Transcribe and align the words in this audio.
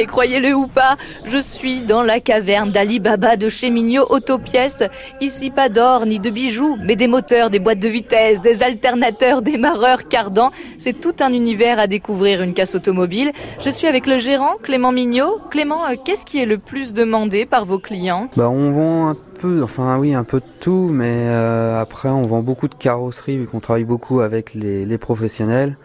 Et 0.00 0.06
croyez-le 0.06 0.54
ou 0.54 0.66
pas, 0.66 0.96
je 1.26 1.36
suis 1.36 1.82
dans 1.82 2.02
la 2.02 2.20
caverne 2.20 2.70
d'Ali 2.70 3.00
Baba 3.00 3.36
de 3.36 3.50
chez 3.50 3.68
Mignot 3.68 4.06
Autopièces. 4.08 4.82
Ici, 5.20 5.50
pas 5.50 5.68
d'or 5.68 6.06
ni 6.06 6.18
de 6.18 6.30
bijoux, 6.30 6.78
mais 6.82 6.96
des 6.96 7.06
moteurs, 7.06 7.50
des 7.50 7.58
boîtes 7.58 7.80
de 7.80 7.88
vitesse, 7.90 8.40
des 8.40 8.62
alternateurs, 8.62 9.42
des 9.42 9.58
marreurs, 9.58 10.08
cardans. 10.08 10.52
C'est 10.78 10.98
tout 10.98 11.12
un 11.20 11.34
univers 11.34 11.78
à 11.78 11.86
découvrir, 11.86 12.40
une 12.40 12.54
casse 12.54 12.74
automobile. 12.74 13.32
Je 13.60 13.68
suis 13.68 13.86
avec 13.86 14.06
le 14.06 14.16
gérant, 14.16 14.54
Clément 14.62 14.90
Mignot. 14.90 15.38
Clément, 15.50 15.84
euh, 15.84 15.96
qu'est-ce 16.02 16.24
qui 16.24 16.40
est 16.40 16.46
le 16.46 16.56
plus 16.56 16.94
demandé 16.94 17.44
par 17.44 17.66
vos 17.66 17.78
clients? 17.78 18.30
Bah, 18.38 18.48
on 18.48 18.70
vend 18.70 19.08
un 19.08 19.16
peu, 19.38 19.62
enfin 19.62 19.98
oui, 19.98 20.14
un 20.14 20.24
peu 20.24 20.40
de 20.40 20.60
tout, 20.60 20.88
mais 20.90 21.26
euh, 21.26 21.78
après, 21.78 22.08
on 22.08 22.22
vend 22.22 22.40
beaucoup 22.40 22.68
de 22.68 22.74
carrosseries 22.74 23.36
vu 23.36 23.46
qu'on 23.46 23.60
travaille 23.60 23.84
beaucoup 23.84 24.20
avec 24.20 24.54
les 24.54 24.96
professionnels. 24.96 25.76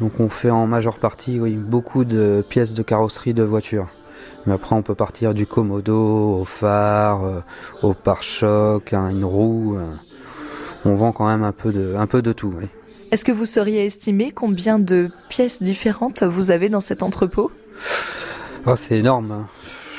Donc 0.00 0.18
on 0.20 0.28
fait 0.28 0.50
en 0.50 0.66
majeure 0.66 0.98
partie 0.98 1.38
oui, 1.40 1.52
beaucoup 1.54 2.04
de 2.04 2.44
pièces 2.48 2.74
de 2.74 2.82
carrosserie 2.82 3.34
de 3.34 3.42
voitures. 3.42 3.88
Mais 4.46 4.52
après 4.52 4.74
on 4.74 4.82
peut 4.82 4.94
partir 4.94 5.34
du 5.34 5.46
commodo 5.46 6.40
au 6.40 6.44
phare, 6.44 7.24
euh, 7.24 7.40
au 7.82 7.94
pare-choc, 7.94 8.92
à 8.92 8.98
une 9.10 9.24
roue. 9.24 9.76
euh. 9.78 9.94
on 10.84 10.94
vend 10.94 11.12
quand 11.12 11.26
même 11.26 11.42
un 11.44 11.52
peu 11.52 11.72
de, 11.72 11.94
un 11.96 12.06
peu 12.06 12.22
de 12.22 12.32
tout. 12.32 12.52
Oui. 12.58 12.66
Est-ce 13.10 13.24
que 13.24 13.32
vous 13.32 13.44
sauriez 13.46 13.84
estimer 13.86 14.32
combien 14.32 14.78
de 14.78 15.10
pièces 15.28 15.62
différentes 15.62 16.22
vous 16.24 16.50
avez 16.50 16.68
dans 16.68 16.80
cet 16.80 17.02
entrepôt? 17.02 17.50
Ah, 18.66 18.76
c'est 18.76 18.98
énorme. 18.98 19.30
hein. 19.30 19.46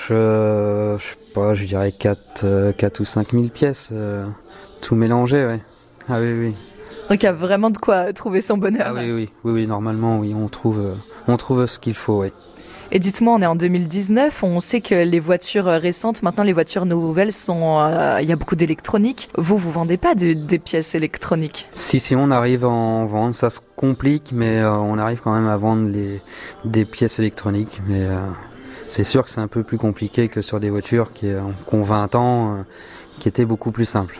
Je, 0.08 0.98
je 1.00 1.04
sais 1.04 1.34
pas, 1.34 1.54
je 1.56 1.66
dirais 1.66 1.92
4, 1.92 2.74
4 2.78 3.00
ou 3.00 3.06
5 3.06 3.32
000 3.32 3.44
pièces, 3.46 3.90
euh, 3.92 4.26
tout 4.82 4.96
mélangé. 4.96 5.46
Ouais. 5.46 5.62
Ah 6.10 6.20
oui, 6.20 6.34
oui. 6.34 6.56
Donc 7.10 7.22
il 7.22 7.26
y 7.26 7.30
a 7.30 7.34
vraiment 7.34 7.70
de 7.70 7.78
quoi 7.78 8.12
trouver 8.14 8.42
son 8.42 8.58
bonheur. 8.58 8.88
Ah 8.90 8.94
oui, 8.94 9.12
oui, 9.12 9.30
oui, 9.44 9.52
oui, 9.52 9.68
normalement, 9.68 10.20
oui, 10.20 10.34
on 10.36 10.48
trouve, 10.48 10.80
euh, 10.80 10.94
on 11.28 11.38
trouve 11.38 11.66
ce 11.68 11.80
qu'il 11.80 11.96
faut, 11.96 12.22
oui. 12.22 12.32
Et 12.92 13.00
dites-moi, 13.00 13.34
on 13.34 13.42
est 13.42 13.48
en 13.48 13.56
2019, 13.56 14.44
on 14.44 14.60
sait 14.60 14.80
que 14.80 14.94
les 14.94 15.20
voitures 15.20 15.68
euh, 15.68 15.80
récentes, 15.80 16.22
maintenant 16.22 16.44
les 16.44 16.54
voitures 16.54 16.86
nouvelles 16.86 17.32
sont, 17.34 17.80
euh, 17.80 18.20
il 18.22 18.30
y 18.30 18.32
a 18.32 18.36
beaucoup 18.36 18.56
d'électronique. 18.56 19.30
Vous, 19.38 19.58
vous 19.58 19.72
vendez 19.72 19.98
pas 19.98 20.14
de- 20.14 20.34
des 20.34 20.60
pièces 20.60 20.94
électroniques? 20.94 21.68
Si, 21.74 22.00
si, 22.00 22.16
on 22.16 22.30
arrive 22.30 22.64
à 22.64 22.70
en 22.70 23.06
vendre, 23.06 23.34
ça 23.34 23.50
se 23.50 23.60
complique, 23.76 24.32
mais 24.32 24.60
euh, 24.60 24.72
on 24.72 24.98
arrive 25.00 25.20
quand 25.22 25.34
même 25.34 25.48
à 25.48 25.58
vendre 25.58 25.90
les, 25.90 26.22
des 26.64 26.86
pièces 26.86 27.18
électroniques. 27.20 27.82
Mais 27.88 28.08
c'est 28.88 29.04
sûr 29.04 29.24
que 29.24 29.32
c'est 29.32 29.42
un 29.42 29.48
peu 29.48 29.64
plus 29.64 29.80
compliqué 29.80 30.28
que 30.30 30.42
sur 30.44 30.60
des 30.60 30.70
voitures 30.70 31.12
qui, 31.12 31.26
qui 31.68 31.76
ont 31.76 31.82
20 31.82 32.14
ans, 32.16 32.66
qui 33.20 33.28
étaient 33.28 33.46
beaucoup 33.46 33.72
plus 33.72 33.86
simples. 33.86 34.20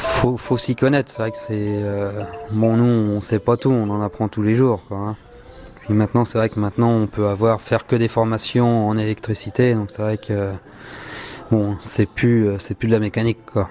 Faut, 0.00 0.36
faut 0.36 0.56
s'y 0.58 0.74
connaître, 0.76 1.10
c'est 1.10 1.18
vrai 1.22 1.30
que 1.30 1.38
c'est... 1.38 1.54
euh, 1.82 2.10
bon, 2.50 2.76
nous, 2.76 2.84
on 2.84 3.20
sait 3.20 3.38
pas 3.38 3.56
tout, 3.56 3.70
on 3.70 3.88
en 3.90 4.00
apprend 4.00 4.28
tous 4.28 4.42
les 4.42 4.54
jours, 4.54 4.82
quoi. 4.88 4.96
hein. 4.98 5.16
Puis 5.82 5.94
maintenant, 5.94 6.24
c'est 6.24 6.38
vrai 6.38 6.48
que 6.48 6.58
maintenant, 6.60 6.90
on 6.90 7.06
peut 7.06 7.28
avoir, 7.28 7.60
faire 7.60 7.86
que 7.86 7.96
des 7.96 8.08
formations 8.08 8.88
en 8.88 8.96
électricité, 8.96 9.74
donc 9.74 9.90
c'est 9.90 10.02
vrai 10.02 10.18
que... 10.18 10.52
Bon, 11.50 11.76
c'est 11.80 12.06
plus, 12.06 12.46
euh, 12.48 12.56
c'est 12.58 12.74
plus 12.74 12.88
de 12.88 12.92
la 12.92 13.00
mécanique, 13.00 13.38
quoi. 13.52 13.70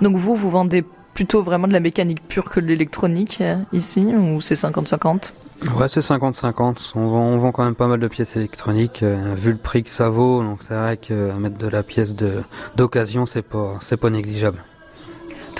Donc 0.00 0.16
vous, 0.16 0.36
vous 0.36 0.50
vendez 0.50 0.84
plutôt 1.14 1.42
vraiment 1.42 1.66
de 1.66 1.72
la 1.72 1.80
mécanique 1.80 2.26
pure 2.28 2.44
que 2.44 2.60
de 2.60 2.66
l'électronique 2.66 3.38
euh, 3.40 3.56
ici, 3.72 4.04
ou 4.06 4.40
c'est 4.40 4.54
50-50 4.54 5.32
Ouais, 5.76 5.88
c'est 5.88 6.00
50-50. 6.00 6.92
On 6.94 7.08
vend, 7.08 7.22
on 7.22 7.38
vend 7.38 7.52
quand 7.52 7.64
même 7.64 7.74
pas 7.74 7.86
mal 7.88 8.00
de 8.00 8.08
pièces 8.08 8.36
électroniques, 8.36 9.02
euh, 9.02 9.34
vu 9.36 9.50
le 9.50 9.58
prix 9.58 9.82
que 9.82 9.90
ça 9.90 10.08
vaut. 10.08 10.42
Donc 10.42 10.60
c'est 10.62 10.74
vrai 10.74 10.96
que 10.96 11.12
euh, 11.12 11.34
mettre 11.34 11.58
de 11.58 11.68
la 11.68 11.82
pièce 11.82 12.14
de 12.14 12.42
d'occasion, 12.76 13.26
c'est 13.26 13.42
pas, 13.42 13.74
c'est 13.80 13.98
pas 13.98 14.08
négligeable. 14.08 14.62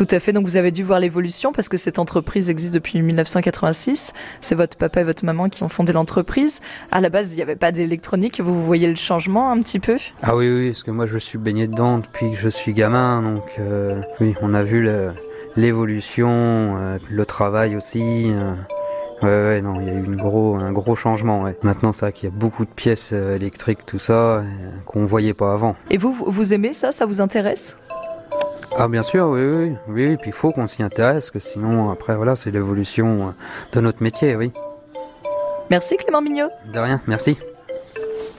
Tout 0.01 0.09
à 0.13 0.19
fait, 0.19 0.33
donc 0.33 0.47
vous 0.47 0.57
avez 0.57 0.71
dû 0.71 0.83
voir 0.83 0.99
l'évolution 0.99 1.53
parce 1.53 1.69
que 1.69 1.77
cette 1.77 1.99
entreprise 1.99 2.49
existe 2.49 2.73
depuis 2.73 3.03
1986. 3.03 4.15
C'est 4.41 4.55
votre 4.55 4.79
papa 4.79 5.03
et 5.03 5.05
votre 5.05 5.27
maman 5.27 5.51
qui 5.51 5.63
ont 5.63 5.69
fondé 5.69 5.93
l'entreprise. 5.93 6.61
À 6.91 7.03
la 7.03 7.11
base, 7.11 7.35
il 7.35 7.37
n'y 7.37 7.43
avait 7.43 7.55
pas 7.55 7.71
d'électronique. 7.71 8.41
Vous 8.41 8.65
voyez 8.65 8.89
le 8.89 8.95
changement 8.97 9.51
un 9.51 9.59
petit 9.61 9.79
peu? 9.79 9.99
Ah 10.23 10.35
oui, 10.37 10.49
oui, 10.51 10.69
parce 10.71 10.85
que 10.85 10.91
moi 10.91 11.05
je 11.05 11.19
suis 11.19 11.37
baigné 11.37 11.67
dedans 11.69 11.99
depuis 11.99 12.31
que 12.31 12.37
je 12.39 12.49
suis 12.49 12.73
gamin. 12.73 13.21
Donc 13.21 13.45
euh, 13.59 14.01
oui, 14.23 14.35
on 14.41 14.55
a 14.55 14.63
vu 14.63 14.89
l'évolution, 15.55 16.29
euh, 16.31 16.99
le 17.11 17.27
travail 17.27 17.77
aussi. 17.77 18.33
euh. 18.33 18.55
Ouais, 19.23 19.29
ouais, 19.29 19.61
non, 19.61 19.75
il 19.83 19.87
y 19.87 19.91
a 19.91 19.93
eu 19.93 20.03
une 20.03 20.17
gros, 20.17 20.55
un 20.55 20.73
gros 20.73 20.95
changement. 20.95 21.43
Ouais. 21.43 21.59
Maintenant, 21.63 21.93
c'est 21.93 22.07
vrai 22.07 22.13
qu'il 22.15 22.31
y 22.31 22.33
a 22.33 22.35
beaucoup 22.35 22.65
de 22.65 22.71
pièces 22.71 23.11
euh, 23.13 23.37
électriques, 23.37 23.85
tout 23.85 23.99
ça, 23.99 24.43
qu'on 24.87 25.05
voyait 25.05 25.35
pas 25.35 25.53
avant. 25.53 25.77
Et 25.91 25.99
vous- 25.99 26.17
vous 26.27 26.55
aimez 26.55 26.73
ça? 26.73 26.91
Ça 26.91 27.05
vous 27.05 27.21
intéresse? 27.21 27.77
Ah 28.83 28.89
bien 28.89 29.03
sûr, 29.03 29.29
oui, 29.29 29.43
oui, 29.43 29.77
oui, 29.89 30.03
et 30.05 30.17
puis 30.17 30.31
il 30.31 30.33
faut 30.33 30.53
qu'on 30.53 30.67
s'y 30.67 30.83
intéresse, 30.83 31.31
que 31.31 31.39
sinon 31.39 31.91
après 31.91 32.17
voilà, 32.17 32.35
c'est 32.35 32.51
l'évolution 32.51 33.29
euh, 33.29 33.31
de 33.75 33.81
notre 33.83 34.03
métier, 34.03 34.37
oui. 34.37 34.53
Merci 35.69 35.99
Clément 35.99 36.23
Mignot. 36.23 36.49
De 36.73 36.79
rien, 36.79 36.99
merci. 37.07 37.37